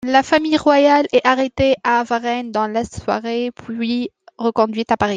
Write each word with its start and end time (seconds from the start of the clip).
La 0.07 0.23
famille 0.23 0.57
royale 0.57 1.05
est 1.11 1.23
arrêtée 1.27 1.75
à 1.83 2.03
Varennes 2.03 2.51
dans 2.51 2.65
la 2.65 2.83
soirée, 2.85 3.51
puis 3.51 4.09
reconduite 4.39 4.91
à 4.91 4.97
Paris. 4.97 5.09